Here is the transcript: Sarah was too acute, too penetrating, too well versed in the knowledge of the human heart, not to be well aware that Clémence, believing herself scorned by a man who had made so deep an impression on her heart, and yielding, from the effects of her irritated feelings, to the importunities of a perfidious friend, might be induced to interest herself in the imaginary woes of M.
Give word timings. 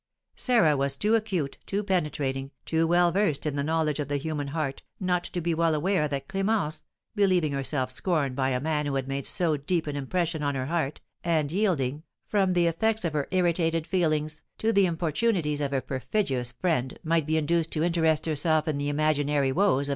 Sarah 0.35 0.75
was 0.75 0.97
too 0.97 1.13
acute, 1.13 1.59
too 1.67 1.83
penetrating, 1.83 2.49
too 2.65 2.87
well 2.87 3.11
versed 3.11 3.45
in 3.45 3.55
the 3.55 3.63
knowledge 3.63 3.99
of 3.99 4.07
the 4.07 4.17
human 4.17 4.47
heart, 4.47 4.81
not 4.99 5.23
to 5.25 5.41
be 5.41 5.53
well 5.53 5.75
aware 5.75 6.07
that 6.07 6.27
Clémence, 6.27 6.81
believing 7.13 7.51
herself 7.51 7.91
scorned 7.91 8.35
by 8.35 8.49
a 8.49 8.59
man 8.59 8.87
who 8.87 8.95
had 8.95 9.07
made 9.07 9.27
so 9.27 9.57
deep 9.57 9.85
an 9.85 9.95
impression 9.95 10.41
on 10.41 10.55
her 10.55 10.65
heart, 10.65 11.01
and 11.23 11.51
yielding, 11.51 12.01
from 12.27 12.53
the 12.53 12.65
effects 12.65 13.05
of 13.05 13.13
her 13.13 13.27
irritated 13.29 13.85
feelings, 13.85 14.41
to 14.57 14.73
the 14.73 14.87
importunities 14.87 15.61
of 15.61 15.71
a 15.71 15.81
perfidious 15.83 16.51
friend, 16.51 16.97
might 17.03 17.27
be 17.27 17.37
induced 17.37 17.71
to 17.73 17.83
interest 17.83 18.25
herself 18.25 18.67
in 18.67 18.79
the 18.79 18.89
imaginary 18.89 19.51
woes 19.51 19.87
of 19.87 19.89
M. 19.89 19.89